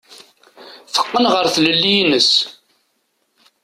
[0.93, 2.31] Teqqen ɣer tlelli-ines.